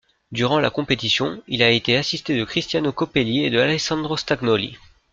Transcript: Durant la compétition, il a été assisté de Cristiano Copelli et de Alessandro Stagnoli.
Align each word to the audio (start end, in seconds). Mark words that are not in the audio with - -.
Durant 0.31 0.59
la 0.59 0.71
compétition, 0.71 1.43
il 1.47 1.61
a 1.61 1.69
été 1.69 1.95
assisté 1.95 2.35
de 2.35 2.43
Cristiano 2.43 2.91
Copelli 2.91 3.45
et 3.45 3.51
de 3.51 3.59
Alessandro 3.59 4.17
Stagnoli. 4.17 4.75